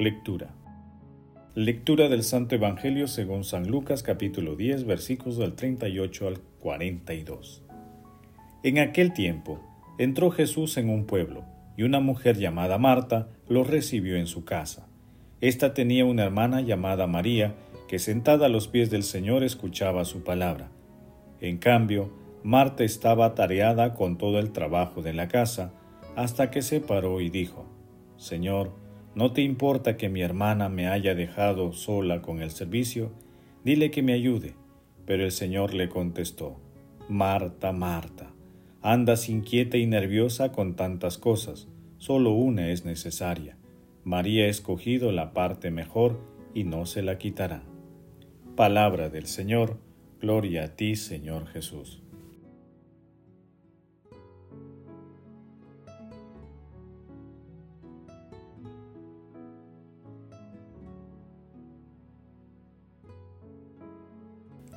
[0.00, 0.54] Lectura.
[1.54, 7.62] Lectura del Santo Evangelio según San Lucas capítulo 10 versículos del 38 al 42.
[8.62, 9.60] En aquel tiempo
[9.98, 11.44] entró Jesús en un pueblo,
[11.76, 14.88] y una mujer llamada Marta lo recibió en su casa.
[15.42, 17.54] Esta tenía una hermana llamada María,
[17.86, 20.70] que sentada a los pies del Señor escuchaba su palabra.
[21.42, 22.10] En cambio,
[22.42, 25.74] Marta estaba atareada con todo el trabajo de la casa,
[26.16, 27.66] hasta que se paró y dijo,
[28.16, 28.79] Señor,
[29.14, 33.12] ¿no te importa que mi hermana me haya dejado sola con el servicio?
[33.64, 34.54] Dile que me ayude.
[35.06, 36.60] Pero el Señor le contestó,
[37.08, 38.30] Marta, Marta
[38.82, 43.58] Andas inquieta y nerviosa con tantas cosas, solo una es necesaria.
[44.04, 46.18] María ha escogido la parte mejor
[46.54, 47.62] y no se la quitará.
[48.56, 49.76] Palabra del Señor,
[50.18, 52.02] gloria a ti Señor Jesús.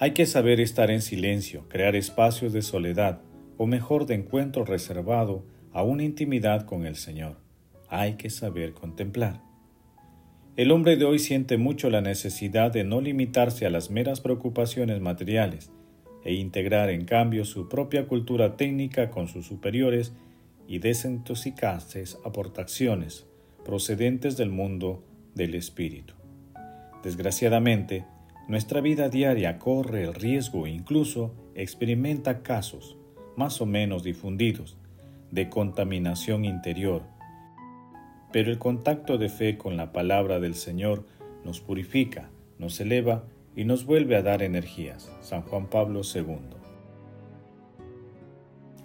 [0.00, 3.20] Hay que saber estar en silencio, crear espacios de soledad,
[3.56, 7.38] o mejor de encuentro reservado a una intimidad con el Señor.
[7.88, 9.42] Hay que saber contemplar.
[10.56, 15.00] El hombre de hoy siente mucho la necesidad de no limitarse a las meras preocupaciones
[15.00, 15.72] materiales
[16.24, 20.12] e integrar en cambio su propia cultura técnica con sus superiores
[20.68, 23.26] y desintoxicarse aportaciones
[23.64, 25.02] procedentes del mundo
[25.34, 26.14] del espíritu.
[27.02, 28.04] Desgraciadamente,
[28.48, 32.96] nuestra vida diaria corre el riesgo e incluso experimenta casos
[33.36, 34.76] más o menos difundidos,
[35.30, 37.02] de contaminación interior.
[38.32, 41.06] Pero el contacto de fe con la palabra del Señor
[41.44, 45.12] nos purifica, nos eleva y nos vuelve a dar energías.
[45.20, 46.24] San Juan Pablo II.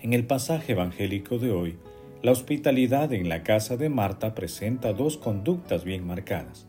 [0.00, 1.76] En el pasaje evangélico de hoy,
[2.22, 6.66] la hospitalidad en la casa de Marta presenta dos conductas bien marcadas.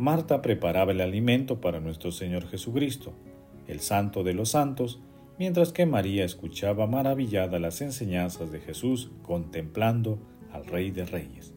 [0.00, 3.12] Marta preparaba el alimento para nuestro Señor Jesucristo,
[3.68, 4.98] el Santo de los Santos,
[5.38, 10.18] mientras que María escuchaba maravillada las enseñanzas de Jesús contemplando
[10.52, 11.52] al Rey de Reyes.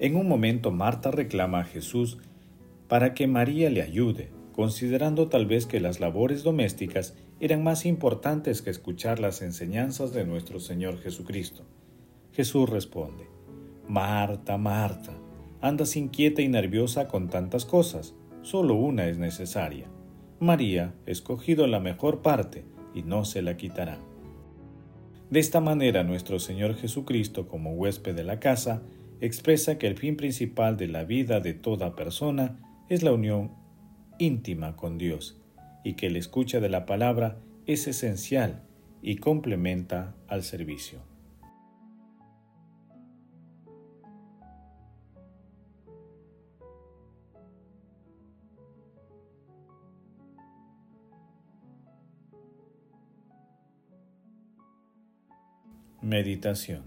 [0.00, 2.18] En un momento Marta reclama a Jesús
[2.88, 8.60] para que María le ayude, considerando tal vez que las labores domésticas eran más importantes
[8.60, 11.62] que escuchar las enseñanzas de nuestro Señor Jesucristo.
[12.32, 13.28] Jesús responde,
[13.86, 15.12] Marta, Marta,
[15.62, 19.86] andas inquieta y nerviosa con tantas cosas, solo una es necesaria.
[20.40, 22.64] María ha escogido la mejor parte,
[22.94, 23.98] y no se la quitará.
[25.30, 28.82] De esta manera nuestro Señor Jesucristo, como huésped de la casa,
[29.20, 32.58] expresa que el fin principal de la vida de toda persona
[32.88, 33.52] es la unión
[34.18, 35.40] íntima con Dios
[35.84, 38.62] y que la escucha de la palabra es esencial
[39.00, 41.11] y complementa al servicio.
[56.02, 56.82] Meditación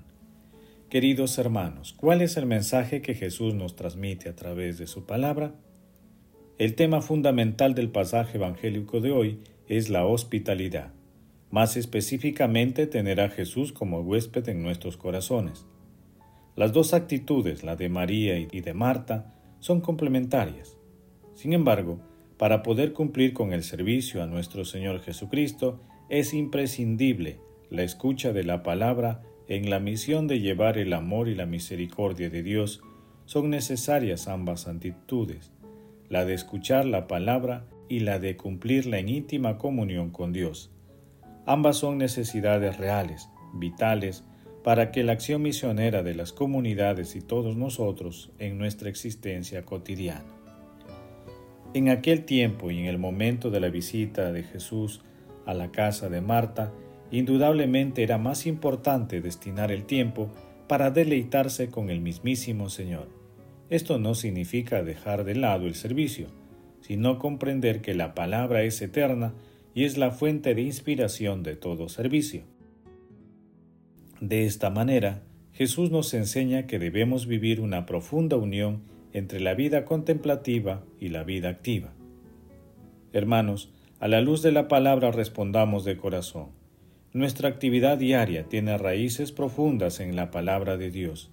[0.90, 5.56] Queridos hermanos, ¿cuál es el mensaje que Jesús nos transmite a través de su palabra?
[6.58, 9.40] El tema fundamental del pasaje evangélico de hoy
[9.70, 10.92] es la hospitalidad,
[11.50, 15.66] más específicamente tener a Jesús como huésped en nuestros corazones.
[16.58, 20.78] Las dos actitudes, la de María y de Marta, son complementarias.
[21.36, 22.02] Sin embargo,
[22.38, 25.80] para poder cumplir con el servicio a nuestro Señor Jesucristo,
[26.10, 31.36] es imprescindible la escucha de la palabra en la misión de llevar el amor y
[31.36, 32.82] la misericordia de Dios,
[33.26, 35.52] son necesarias ambas actitudes,
[36.10, 40.72] la de escuchar la palabra y la de cumplirla en íntima comunión con Dios.
[41.46, 44.24] Ambas son necesidades reales, vitales,
[44.64, 50.26] para que la acción misionera de las comunidades y todos nosotros en nuestra existencia cotidiana.
[51.76, 55.02] En aquel tiempo y en el momento de la visita de Jesús
[55.46, 56.74] a la casa de Marta,
[57.12, 60.30] Indudablemente era más importante destinar el tiempo
[60.68, 63.08] para deleitarse con el mismísimo Señor.
[63.70, 66.28] Esto no significa dejar de lado el servicio,
[66.82, 69.34] sino comprender que la palabra es eterna
[69.74, 72.44] y es la fuente de inspiración de todo servicio.
[74.22, 79.86] De esta manera, Jesús nos enseña que debemos vivir una profunda unión entre la vida
[79.86, 81.94] contemplativa y la vida activa.
[83.14, 86.50] Hermanos, a la luz de la palabra respondamos de corazón.
[87.16, 91.30] Nuestra actividad diaria tiene raíces profundas en la palabra de Dios.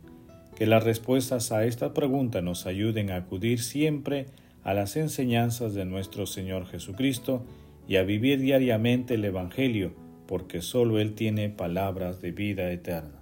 [0.55, 4.27] Que las respuestas a esta pregunta nos ayuden a acudir siempre
[4.63, 7.45] a las enseñanzas de nuestro Señor Jesucristo
[7.89, 9.93] y a vivir diariamente el Evangelio,
[10.29, 13.21] porque sólo Él tiene palabras de vida eterna.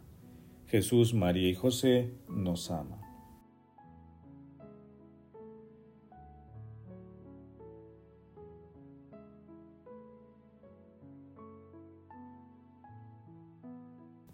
[0.66, 2.99] Jesús, María y José nos ama.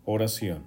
[0.09, 0.63] Oración.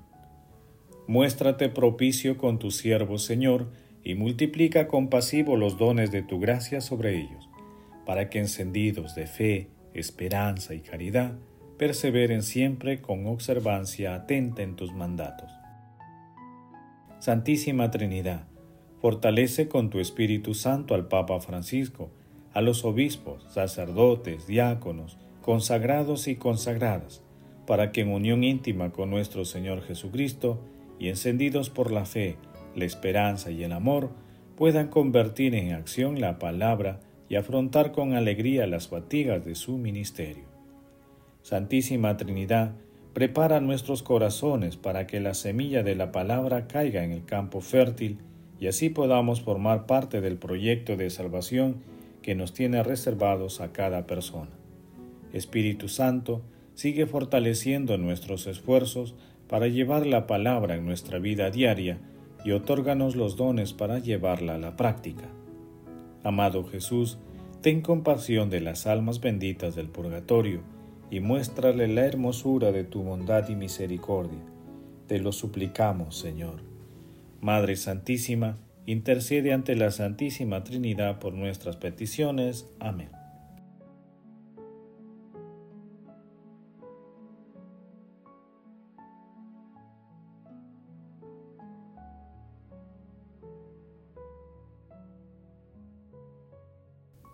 [1.07, 3.71] Muéstrate propicio con tu siervo, Señor,
[4.03, 7.49] y multiplica compasivo los dones de tu gracia sobre ellos,
[8.05, 11.35] para que encendidos de fe, esperanza y caridad,
[11.77, 15.49] perseveren siempre con observancia atenta en tus mandatos.
[17.19, 18.43] Santísima Trinidad,
[18.99, 22.11] fortalece con tu Espíritu Santo al Papa Francisco,
[22.51, 27.23] a los obispos, sacerdotes, diáconos, consagrados y consagradas,
[27.69, 30.59] para que en unión íntima con nuestro Señor Jesucristo
[30.97, 32.35] y encendidos por la fe,
[32.75, 34.09] la esperanza y el amor,
[34.55, 36.99] puedan convertir en acción la palabra
[37.29, 40.45] y afrontar con alegría las fatigas de su ministerio.
[41.43, 42.71] Santísima Trinidad,
[43.13, 48.17] prepara nuestros corazones para que la semilla de la palabra caiga en el campo fértil
[48.59, 51.83] y así podamos formar parte del proyecto de salvación
[52.23, 54.49] que nos tiene reservados a cada persona.
[55.33, 56.41] Espíritu Santo,
[56.79, 59.13] sigue fortaleciendo nuestros esfuerzos
[59.49, 61.99] para llevar la palabra en nuestra vida diaria
[62.45, 65.25] y otórganos los dones para llevarla a la práctica.
[66.23, 67.17] Amado Jesús,
[67.59, 70.61] ten compasión de las almas benditas del purgatorio,
[71.11, 74.39] y muéstrale la hermosura de tu bondad y misericordia.
[75.07, 76.61] Te lo suplicamos, Señor.
[77.41, 82.69] Madre Santísima, intercede ante la Santísima Trinidad por nuestras peticiones.
[82.79, 83.18] Amén.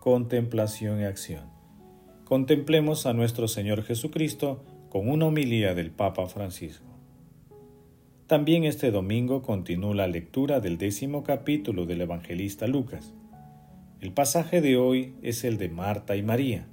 [0.05, 1.41] Contemplación y acción
[2.25, 6.85] contemplemos a nuestro Señor Jesucristo con una homilía del Papa Francisco.
[8.27, 13.15] También este domingo continúa la lectura del décimo capítulo del evangelista Lucas.
[13.99, 16.67] El pasaje de hoy es el de Marta y María.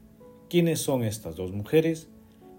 [0.51, 2.11] ¿Quiénes son estas dos mujeres?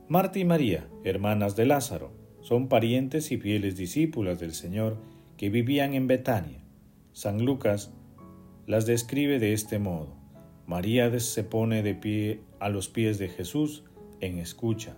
[0.08, 4.98] Marta y María, hermanas de Lázaro, son parientes y fieles discípulas del Señor
[5.38, 6.64] que vivían en Betania.
[7.12, 7.92] San Lucas
[8.66, 10.23] las describe de este modo.
[10.66, 13.84] María se pone de pie a los pies de Jesús
[14.22, 14.96] en escucha.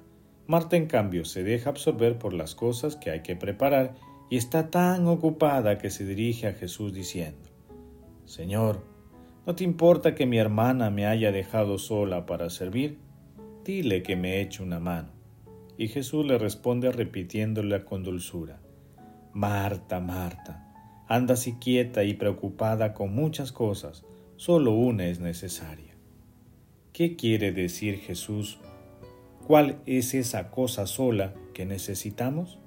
[0.47, 3.95] Marta, en cambio, se deja absorber por las cosas que hay que preparar
[4.29, 7.49] y está tan ocupada que se dirige a Jesús diciendo,
[8.25, 8.83] Señor,
[9.47, 12.99] ¿no te importa que mi hermana me haya dejado sola para servir?
[13.63, 15.09] Dile que me eche una mano.
[15.77, 18.59] Y Jesús le responde repitiéndole con dulzura,
[19.33, 20.71] Marta, Marta,
[21.07, 24.05] andas y quieta y preocupada con muchas cosas,
[24.37, 25.95] solo una es necesaria.
[26.91, 28.59] ¿Qué quiere decir Jesús?
[29.47, 32.59] ¿Cuál es esa cosa sola que necesitamos?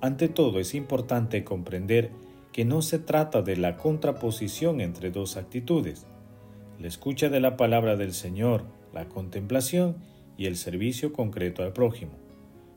[0.00, 2.10] Ante todo es importante comprender
[2.52, 6.06] que no se trata de la contraposición entre dos actitudes,
[6.80, 9.96] la escucha de la palabra del Señor, la contemplación
[10.36, 12.12] y el servicio concreto al prójimo.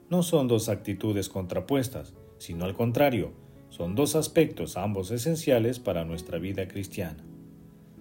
[0.10, 3.34] No son dos actitudes contrapuestas, sino al contrario,
[3.70, 7.24] son dos aspectos ambos esenciales para nuestra vida cristiana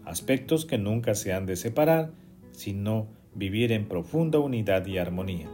[0.05, 2.13] aspectos que nunca se han de separar,
[2.53, 5.49] sino vivir en profunda unidad y armonía.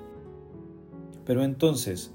[1.25, 2.13] Pero entonces,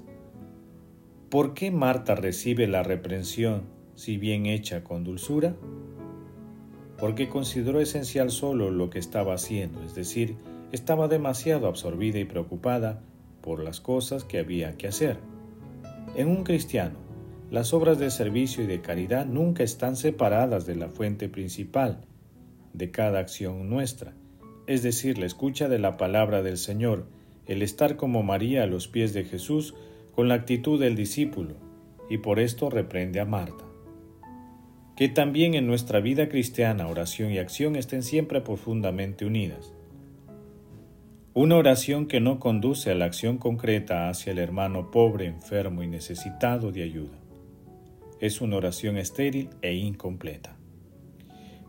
[1.30, 3.62] ¿por qué Marta recibe la reprensión
[3.94, 5.56] si bien hecha con dulzura?
[6.98, 10.36] Porque consideró esencial solo lo que estaba haciendo, es decir,
[10.72, 13.02] estaba demasiado absorbida y preocupada
[13.40, 15.18] por las cosas que había que hacer.
[16.16, 16.98] En un cristiano,
[17.50, 22.00] las obras de servicio y de caridad nunca están separadas de la fuente principal,
[22.76, 24.14] de cada acción nuestra,
[24.66, 27.06] es decir, la escucha de la palabra del Señor,
[27.46, 29.74] el estar como María a los pies de Jesús
[30.14, 31.54] con la actitud del discípulo,
[32.10, 33.64] y por esto reprende a Marta.
[34.96, 39.72] Que también en nuestra vida cristiana oración y acción estén siempre profundamente unidas.
[41.34, 45.86] Una oración que no conduce a la acción concreta hacia el hermano pobre, enfermo y
[45.86, 47.18] necesitado de ayuda.
[48.20, 50.56] Es una oración estéril e incompleta.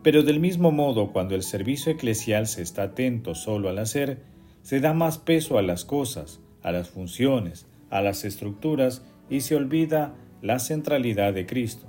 [0.03, 4.21] Pero del mismo modo, cuando el servicio eclesial se está atento solo al hacer,
[4.61, 9.55] Se da más peso a las cosas, a las funciones, a las estructuras y se
[9.55, 11.85] olvida la centralidad de Cristo.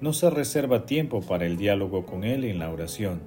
[0.00, 3.20] No se reserva tiempo para el diálogo con Él en la oración.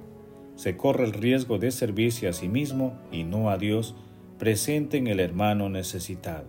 [0.54, 3.94] Se corre el riesgo de servirse a sí mismo y no a Dios
[4.38, 6.46] presente en el hermano necesitado.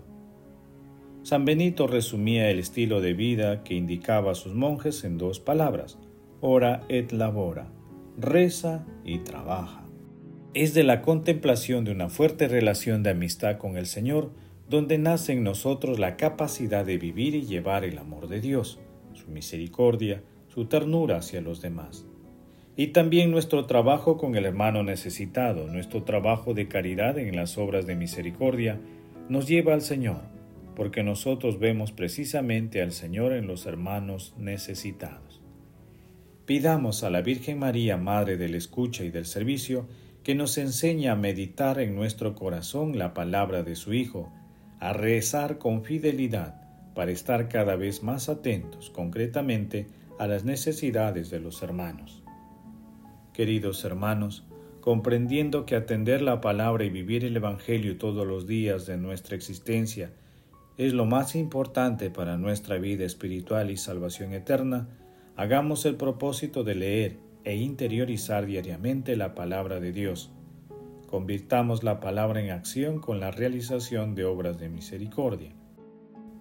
[1.24, 5.98] San Benito resumía el estilo de vida que indicaba a sus monjes en dos palabras,
[6.42, 7.68] ora et labora,
[8.18, 9.86] reza y trabaja.
[10.54, 14.32] Es de la contemplación de una fuerte relación de amistad con el Señor
[14.70, 18.80] donde nace en nosotros la capacidad de vivir y llevar el amor de Dios,
[19.14, 22.06] su misericordia, su ternura hacia los demás.
[22.76, 27.86] Y también nuestro trabajo con el hermano necesitado, nuestro trabajo de caridad en las obras
[27.86, 28.80] de misericordia,
[29.30, 30.22] nos lleva al Señor,
[30.76, 35.31] porque nosotros vemos precisamente al Señor en los hermanos necesitados.
[36.46, 39.88] Pidamos a la Virgen María, Madre del Escucha y del Servicio,
[40.24, 44.32] que nos enseñe a meditar en nuestro corazón la palabra de su Hijo,
[44.80, 46.62] a rezar con fidelidad
[46.96, 49.88] para estar cada vez más atentos concretamente
[50.20, 52.24] a las necesidades de los hermanos.
[53.34, 54.44] Queridos hermanos,
[54.82, 60.12] comprendiendo que atender la palabra y vivir el Evangelio todos los días de nuestra existencia
[60.78, 64.88] es lo más importante para nuestra vida espiritual y salvación eterna,
[65.36, 70.32] hagamos el propósito de leer e interiorizar diariamente la palabra de Dios
[71.12, 75.52] Convirtamos la palabra en acción con la realización de obras de misericordia.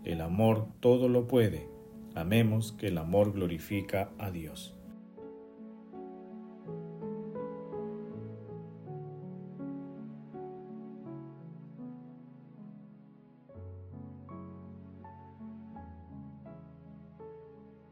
[0.05, 1.67] El amor todo lo puede.
[2.15, 4.77] Amemos que el amor glorifica a Dios.